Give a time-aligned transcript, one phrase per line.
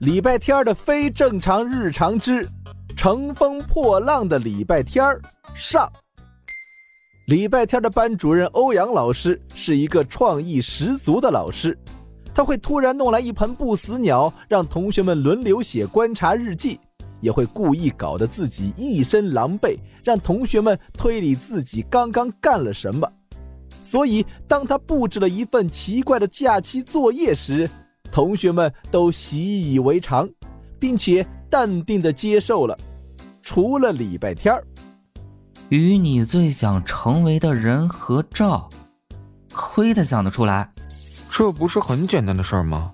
[0.00, 2.48] 礼拜天的非正常日常之
[2.96, 5.20] 乘风破浪的礼拜天儿
[5.54, 5.86] 上。
[7.28, 11.78] 礼拜天的班主任欧阳老师是一个创意十足的老师，
[12.34, 16.80] 他会突然弄来一盆不死鸟，让同学们轮流写观察日记，
[17.20, 23.06] 也会故意搞得自己一身狼狈，让同学们推理自己刚刚干了什么。
[23.82, 27.68] 所以，当他布置了一份奇怪的假期作业时，
[28.12, 30.28] 同学们都习以为常，
[30.78, 32.78] 并且淡定的接受了。
[33.42, 34.64] 除了礼拜天儿，
[35.68, 38.68] 与你最想成为的人合照，
[39.52, 40.70] 亏他想得出来。
[41.30, 42.92] 这不是很简单的事儿吗？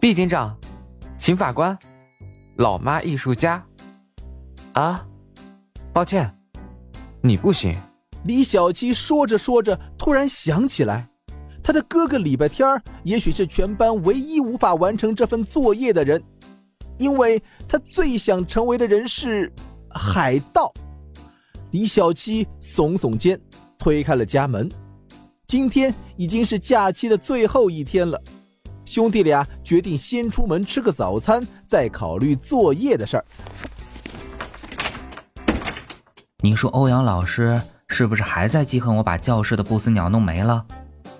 [0.00, 0.56] 毕警长，
[1.18, 1.78] 秦法官，
[2.56, 3.62] 老妈艺术家。
[4.72, 5.06] 啊，
[5.92, 6.34] 抱歉，
[7.20, 7.76] 你不行。
[8.24, 11.09] 李小七说着说着，突然想起来。
[11.62, 12.66] 他的哥哥礼拜天，
[13.04, 16.22] 也许是全班唯一无法完成这份作业的人，
[16.98, 19.52] 因为他最想成为的人是
[19.88, 20.72] 海盗。
[21.70, 23.40] 李小七耸耸肩，
[23.78, 24.68] 推开了家门。
[25.46, 28.20] 今天已经是假期的最后一天了，
[28.84, 33.24] 兄弟俩决定先出门吃个早餐，再考虑作业的事儿。
[36.42, 40.64] 你说欧阳老师是不是还在记恨我把教室的不死鸟弄没了？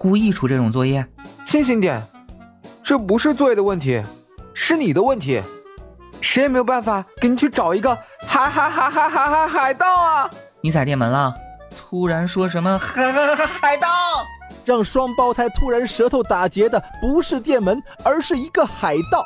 [0.01, 1.07] 故意出这种作业，
[1.45, 2.03] 清醒点，
[2.83, 4.03] 这不是作业的问题，
[4.55, 5.43] 是你的问题，
[6.23, 7.95] 谁也没有办法给你去找一个
[8.27, 10.31] 海海海海海海海盗啊！
[10.63, 11.35] 你踩电门了？
[11.77, 13.89] 突然说什么海海海海盗？
[14.65, 19.23] 让双胞胎突然舌头打结的不是电门，而是一个海盗，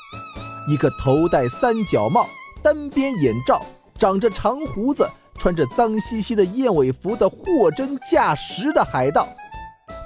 [0.69, 2.27] 一个头戴三角帽、
[2.65, 3.65] 单边眼罩、
[3.97, 5.09] 长着长胡子、
[5.39, 9.29] 穿着脏兮兮的燕尾服的货真价实的海盗。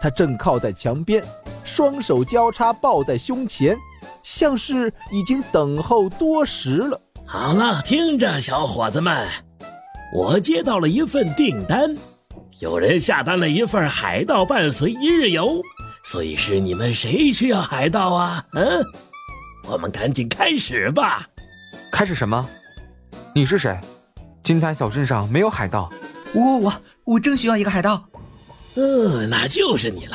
[0.00, 1.22] 他正靠在墙边，
[1.64, 3.76] 双手交叉抱在胸前，
[4.22, 7.00] 像是已经等候多时了。
[7.26, 9.28] 好了，听着，小伙子们，
[10.14, 11.94] 我接到了一份订单，
[12.60, 15.60] 有人下单了一份海盗伴随一日游，
[16.04, 18.44] 所以是你们谁需要海盗啊？
[18.52, 18.84] 嗯，
[19.68, 21.26] 我们赶紧开始吧。
[21.92, 22.48] 开始什么？
[23.34, 23.78] 你是谁？
[24.42, 25.90] 金滩小镇上没有海盗。
[26.32, 26.72] 我我
[27.04, 28.02] 我正需要一个海盗。
[28.80, 30.14] 嗯，那就是你了！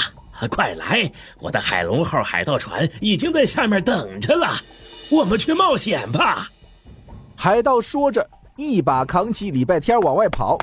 [0.50, 4.58] 快来，我的海龙号海盗船已经在下面等着了，
[5.10, 6.48] 我们去冒险吧！
[7.36, 8.26] 海盗说着，
[8.56, 10.58] 一把扛起礼拜天往外跑。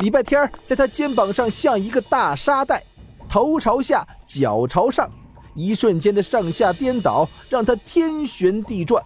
[0.00, 2.82] 礼拜天在他肩膀上像一个大沙袋，
[3.30, 5.10] 头朝下，脚朝上，
[5.54, 9.02] 一瞬间的上下颠倒，让他天旋地转。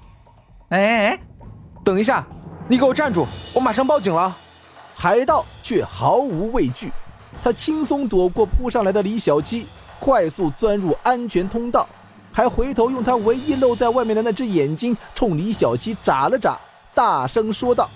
[0.70, 1.16] 哎，
[1.84, 2.26] 等一下，
[2.66, 3.24] 你给我站住！
[3.52, 4.36] 我马上报警了。
[4.96, 6.92] 海盗却毫无畏惧。
[7.42, 9.66] 他轻松躲过扑上来的李小七，
[9.98, 11.88] 快速钻入安全通道，
[12.30, 16.56] 还回头用他唯一露在外面的那只眼睛冲李小七眨了眨，
[16.94, 17.90] 大声说道：“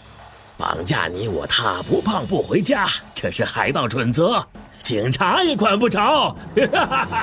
[0.58, 4.44] 绑架你我他，不胖不回家，这是海盗准则，
[4.82, 6.34] 警察也管不着。”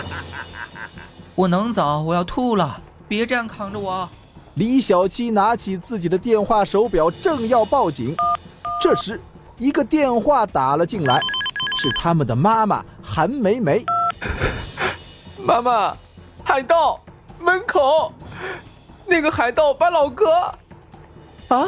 [1.35, 4.07] 我能走，我要吐了，别这样扛着我。
[4.53, 8.15] 李小七拿起自己的电话手表，正要报警，
[8.79, 9.19] 这时
[9.57, 11.19] 一个电话打了进来。
[11.83, 13.83] 是他们的妈妈韩梅梅。
[15.37, 15.93] 妈妈，
[16.41, 16.97] 海盗
[17.37, 18.09] 门口，
[19.05, 20.31] 那个海盗把老哥。
[21.49, 21.67] 啊？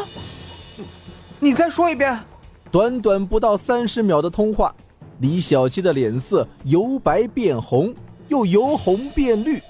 [1.37, 2.17] 你再说一遍。
[2.71, 4.73] 短短不到三十秒的通话，
[5.19, 7.93] 李小七的脸色由白变红，
[8.29, 9.61] 又由红变绿，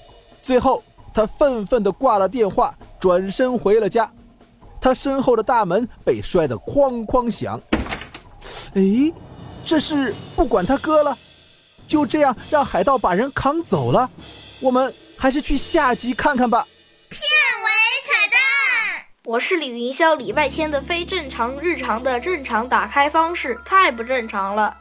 [0.44, 4.08] 最后他愤愤地挂了电话，转身回了家。
[4.80, 7.60] 他身后的大门被摔得哐哐响。
[8.76, 9.12] 哎。
[9.66, 11.18] 这是不管他哥了，
[11.88, 14.08] 就这样让海盗把人扛走了。
[14.60, 16.68] 我们还是去下集看看吧。
[17.10, 17.68] 片尾
[18.06, 18.40] 彩蛋，
[19.24, 20.16] 我是李云霄。
[20.16, 24.78] 礼拜天的非正常日常的正常打开方式太不正常了。